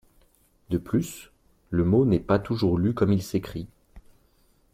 [0.71, 1.29] De plus,
[1.69, 3.67] le mot n'est pas toujours lu comme il s'écrit.